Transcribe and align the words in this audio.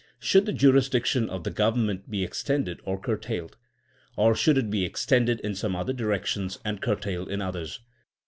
Should 0.17 0.47
the 0.47 0.51
jurisdiction 0.51 1.29
of 1.29 1.43
the 1.43 1.51
government 1.51 2.09
be 2.09 2.23
extended 2.23 2.79
or 2.85 2.99
curtailed? 2.99 3.55
Or 4.17 4.33
should 4.33 4.57
it 4.57 4.71
be 4.71 4.83
ex 4.83 5.05
tended 5.05 5.39
in 5.41 5.53
some 5.53 5.73
directions 5.95 6.57
and 6.65 6.81
curtailed 6.81 7.29
in 7.29 7.39
oth 7.39 7.55
ers? 7.55 7.79